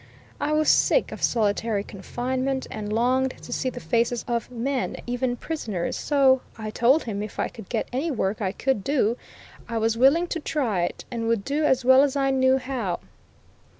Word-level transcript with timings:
I 0.39 0.51
was 0.53 0.67
sick 0.67 1.11
of 1.11 1.21
solitary 1.21 1.83
confinement, 1.83 2.65
and 2.71 2.91
longed 2.91 3.35
to 3.43 3.53
see 3.53 3.69
the 3.69 3.79
faces 3.79 4.25
of 4.27 4.49
men, 4.49 4.97
even 5.05 5.35
prisoners: 5.35 5.95
so 5.95 6.41
I 6.57 6.71
told 6.71 7.03
him 7.03 7.21
if 7.21 7.37
I 7.39 7.47
could 7.47 7.69
get 7.69 7.87
any 7.93 8.09
work 8.09 8.41
I 8.41 8.51
could 8.51 8.83
do 8.83 9.15
I 9.69 9.77
was 9.77 9.99
willing 9.99 10.25
to 10.29 10.39
try 10.39 10.85
it, 10.85 11.05
and 11.11 11.27
would 11.27 11.45
do 11.45 11.65
as 11.65 11.85
well 11.85 12.01
as 12.01 12.15
I 12.15 12.31
knew 12.31 12.57
how. 12.57 12.97